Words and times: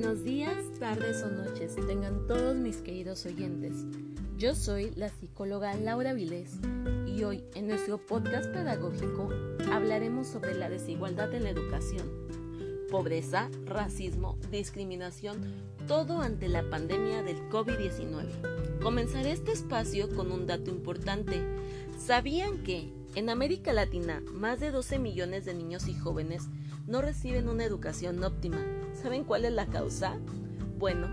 Buenos 0.00 0.22
días, 0.22 0.54
tardes 0.78 1.24
o 1.24 1.28
noches, 1.28 1.74
tengan 1.74 2.28
todos 2.28 2.54
mis 2.54 2.76
queridos 2.76 3.26
oyentes. 3.26 3.72
Yo 4.36 4.54
soy 4.54 4.92
la 4.94 5.08
psicóloga 5.08 5.74
Laura 5.74 6.12
Vilés 6.12 6.52
y 7.04 7.24
hoy 7.24 7.42
en 7.56 7.66
nuestro 7.66 7.98
podcast 7.98 8.48
pedagógico 8.52 9.28
hablaremos 9.72 10.28
sobre 10.28 10.54
la 10.54 10.70
desigualdad 10.70 11.34
en 11.34 11.42
la 11.42 11.50
educación, 11.50 12.08
pobreza, 12.88 13.50
racismo, 13.66 14.38
discriminación, 14.52 15.42
todo 15.88 16.20
ante 16.20 16.46
la 16.46 16.62
pandemia 16.70 17.24
del 17.24 17.48
COVID-19. 17.48 18.78
Comenzaré 18.80 19.32
este 19.32 19.50
espacio 19.50 20.14
con 20.14 20.30
un 20.30 20.46
dato 20.46 20.70
importante. 20.70 21.42
¿Sabían 21.98 22.62
que 22.62 22.92
en 23.16 23.30
América 23.30 23.72
Latina 23.72 24.22
más 24.32 24.60
de 24.60 24.70
12 24.70 25.00
millones 25.00 25.44
de 25.44 25.54
niños 25.54 25.88
y 25.88 25.94
jóvenes 25.94 26.44
no 26.88 27.02
reciben 27.02 27.48
una 27.48 27.64
educación 27.64 28.24
óptima? 28.24 28.58
¿Saben 28.94 29.24
cuál 29.24 29.44
es 29.44 29.52
la 29.52 29.66
causa? 29.66 30.16
Bueno, 30.78 31.06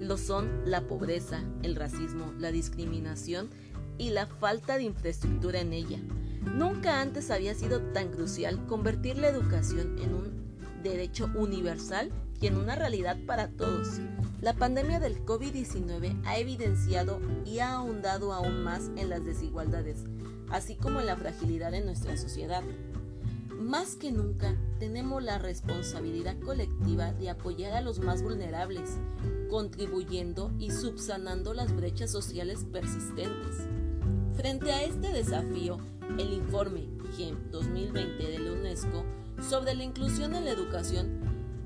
lo 0.00 0.16
son 0.16 0.48
la 0.64 0.80
pobreza, 0.88 1.44
el 1.62 1.76
racismo, 1.76 2.32
la 2.38 2.50
discriminación 2.50 3.50
y 3.98 4.10
la 4.10 4.26
falta 4.26 4.78
de 4.78 4.84
infraestructura 4.84 5.60
en 5.60 5.74
ella. 5.74 5.98
Nunca 6.54 7.02
antes 7.02 7.30
había 7.30 7.54
sido 7.54 7.82
tan 7.92 8.08
crucial 8.08 8.66
convertir 8.66 9.18
la 9.18 9.28
educación 9.28 9.98
en 9.98 10.14
un 10.14 10.82
derecho 10.82 11.30
universal 11.34 12.10
y 12.40 12.46
en 12.46 12.56
una 12.56 12.74
realidad 12.74 13.18
para 13.26 13.48
todos. 13.48 14.00
La 14.40 14.54
pandemia 14.54 15.00
del 15.00 15.22
COVID-19 15.26 16.22
ha 16.24 16.38
evidenciado 16.38 17.20
y 17.44 17.58
ha 17.58 17.74
ahondado 17.74 18.32
aún 18.32 18.64
más 18.64 18.90
en 18.96 19.10
las 19.10 19.22
desigualdades, 19.22 19.98
así 20.50 20.76
como 20.76 21.00
en 21.00 21.06
la 21.06 21.16
fragilidad 21.16 21.72
de 21.72 21.82
nuestra 21.82 22.16
sociedad. 22.16 22.62
Más 23.50 23.96
que 23.96 24.12
nunca 24.12 24.56
tenemos 24.80 25.22
la 25.22 25.38
responsabilidad 25.38 26.40
colectiva 26.40 27.12
de 27.12 27.28
apoyar 27.28 27.74
a 27.74 27.82
los 27.82 28.00
más 28.00 28.22
vulnerables, 28.22 28.98
contribuyendo 29.50 30.50
y 30.58 30.70
subsanando 30.70 31.52
las 31.52 31.76
brechas 31.76 32.10
sociales 32.10 32.64
persistentes. 32.72 33.68
Frente 34.34 34.72
a 34.72 34.82
este 34.82 35.12
desafío, 35.12 35.76
el 36.18 36.32
informe 36.32 36.88
GEM 37.14 37.50
2020 37.50 38.26
de 38.26 38.38
la 38.38 38.52
UNESCO 38.52 39.04
sobre 39.46 39.74
la 39.74 39.84
inclusión 39.84 40.34
en 40.34 40.46
la 40.46 40.52
educación 40.52 41.20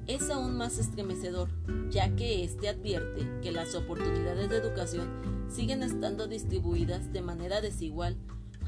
es 0.09 0.29
aún 0.29 0.57
más 0.57 0.79
estremecedor, 0.79 1.49
ya 1.91 2.15
que 2.17 2.43
éste 2.43 2.69
advierte 2.69 3.31
que 3.41 3.53
las 3.53 3.77
oportunidades 3.77 4.51
de 4.51 4.57
educación 4.57 5.09
siguen 5.49 5.85
estando 5.85 6.27
distribuidas 6.27 7.13
de 7.13 7.23
manera 7.23 7.61
desigual 7.61 8.17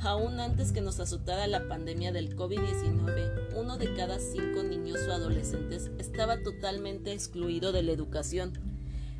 Aún 0.02 0.41
antes 0.41 0.72
que 0.72 0.80
nos 0.80 1.00
azotara 1.00 1.47
la 1.47 1.69
pandemia 1.69 2.12
del 2.12 2.36
COVID-19, 2.36 3.55
uno 3.56 3.78
de 3.78 3.94
cada 3.94 4.19
cinco 4.19 4.62
niños 4.62 5.00
o 5.08 5.12
adolescentes 5.12 5.91
estaba 5.98 6.42
totalmente 6.42 7.12
excluido 7.12 7.72
de 7.72 7.83
la 7.83 7.92
educación. 7.92 8.53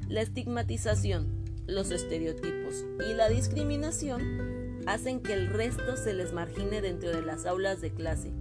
La 0.09 0.21
estigmatización, 0.21 1.27
los 1.67 1.91
estereotipos 1.91 2.85
y 3.09 3.15
la 3.15 3.29
discriminación 3.29 4.83
hacen 4.87 5.21
que 5.21 5.33
el 5.33 5.49
resto 5.49 5.97
se 5.97 6.15
les 6.15 6.33
margine 6.33 6.81
dentro 6.81 7.11
de 7.11 7.23
las 7.23 7.47
aulas 7.47 7.81
de 7.81 7.93
clase, 7.93 8.33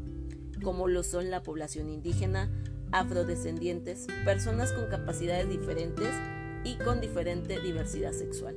como 0.62 0.88
lo 0.88 1.04
son 1.04 1.32
la 1.32 1.42
población 1.42 1.90
indígena, 1.90 2.52
afrodescendientes, 2.92 4.08
personas 4.26 4.72
con 4.74 4.88
capacidades 4.88 5.50
diferentes 5.50 6.14
y 6.64 6.76
con 6.76 7.02
diferente 7.02 7.60
diversidad 7.62 8.12
sexual. 8.12 8.56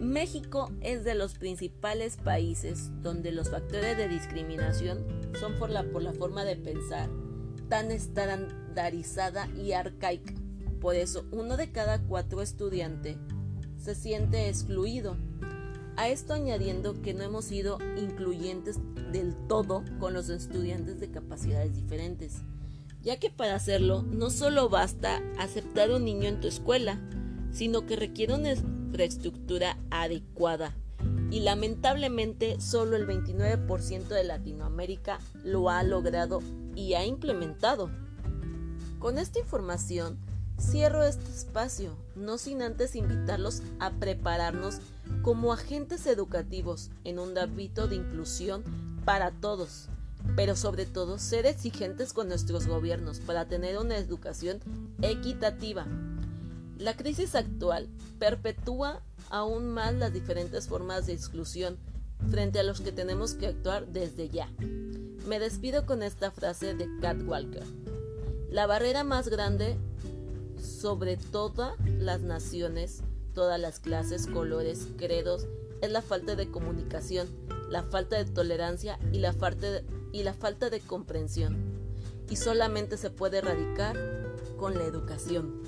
México 0.00 0.70
es 0.80 1.02
de 1.02 1.14
los 1.14 1.34
principales 1.34 2.16
países 2.16 2.90
donde 3.02 3.32
los 3.32 3.50
factores 3.50 3.96
de 3.96 4.08
discriminación 4.08 5.04
son 5.40 5.58
por 5.58 5.70
la, 5.70 5.82
por 5.84 6.02
la 6.02 6.12
forma 6.12 6.44
de 6.44 6.56
pensar 6.56 7.10
tan 7.68 7.90
estandarizada 7.90 9.48
y 9.56 9.72
arcaica. 9.72 10.34
Por 10.80 10.94
eso, 10.94 11.26
uno 11.32 11.56
de 11.56 11.72
cada 11.72 12.00
cuatro 12.00 12.42
estudiantes 12.42 13.16
se 13.76 13.94
siente 13.94 14.48
excluido. 14.48 15.16
A 15.96 16.08
esto 16.08 16.32
añadiendo 16.32 17.02
que 17.02 17.12
no 17.12 17.24
hemos 17.24 17.46
sido 17.46 17.78
incluyentes 17.96 18.78
del 19.10 19.34
todo 19.48 19.82
con 19.98 20.14
los 20.14 20.28
estudiantes 20.28 21.00
de 21.00 21.10
capacidades 21.10 21.74
diferentes, 21.74 22.36
ya 23.02 23.18
que 23.18 23.30
para 23.30 23.56
hacerlo 23.56 24.02
no 24.02 24.30
solo 24.30 24.68
basta 24.68 25.20
aceptar 25.38 25.90
un 25.90 26.04
niño 26.04 26.28
en 26.28 26.40
tu 26.40 26.46
escuela, 26.46 27.00
sino 27.50 27.84
que 27.84 27.96
requiere 27.96 28.34
un 28.34 28.46
infraestructura 28.88 29.78
adecuada. 29.90 30.74
Y 31.30 31.40
lamentablemente 31.40 32.60
solo 32.60 32.96
el 32.96 33.06
29% 33.06 34.08
de 34.08 34.24
Latinoamérica 34.24 35.18
lo 35.44 35.68
ha 35.68 35.82
logrado 35.82 36.40
y 36.74 36.94
ha 36.94 37.04
implementado. 37.04 37.90
Con 38.98 39.18
esta 39.18 39.38
información 39.38 40.18
cierro 40.58 41.04
este 41.04 41.30
espacio, 41.30 41.96
no 42.16 42.38
sin 42.38 42.62
antes 42.62 42.96
invitarlos 42.96 43.62
a 43.78 43.90
prepararnos 43.92 44.78
como 45.22 45.52
agentes 45.52 46.06
educativos 46.06 46.90
en 47.04 47.18
un 47.18 47.36
ámbito 47.38 47.86
de 47.86 47.96
inclusión 47.96 48.64
para 49.04 49.30
todos, 49.30 49.88
pero 50.34 50.56
sobre 50.56 50.86
todo 50.86 51.18
ser 51.18 51.46
exigentes 51.46 52.12
con 52.12 52.28
nuestros 52.28 52.66
gobiernos 52.66 53.20
para 53.20 53.46
tener 53.46 53.78
una 53.78 53.98
educación 53.98 54.60
equitativa, 55.00 55.86
la 56.78 56.96
crisis 56.96 57.34
actual 57.34 57.88
perpetúa 58.18 59.02
aún 59.30 59.68
más 59.68 59.94
las 59.94 60.12
diferentes 60.12 60.68
formas 60.68 61.06
de 61.06 61.12
exclusión 61.12 61.76
frente 62.30 62.58
a 62.58 62.62
los 62.62 62.80
que 62.80 62.92
tenemos 62.92 63.34
que 63.34 63.48
actuar 63.48 63.86
desde 63.88 64.28
ya. 64.28 64.48
Me 65.26 65.38
despido 65.38 65.86
con 65.86 66.02
esta 66.02 66.30
frase 66.30 66.74
de 66.74 66.88
Cat 67.00 67.22
Walker. 67.26 67.64
La 68.50 68.66
barrera 68.66 69.04
más 69.04 69.28
grande 69.28 69.76
sobre 70.62 71.16
todas 71.16 71.74
las 71.98 72.20
naciones, 72.20 73.02
todas 73.34 73.60
las 73.60 73.78
clases, 73.80 74.26
colores, 74.26 74.88
credos, 74.96 75.46
es 75.80 75.90
la 75.90 76.02
falta 76.02 76.34
de 76.34 76.50
comunicación, 76.50 77.28
la 77.70 77.82
falta 77.82 78.16
de 78.16 78.24
tolerancia 78.24 78.98
y 79.12 79.18
la 79.18 79.32
falta 79.32 79.82
y 80.12 80.22
la 80.22 80.34
falta 80.34 80.70
de 80.70 80.80
comprensión. 80.80 81.56
Y 82.30 82.36
solamente 82.36 82.96
se 82.96 83.10
puede 83.10 83.38
erradicar 83.38 83.96
con 84.56 84.74
la 84.74 84.84
educación. 84.84 85.67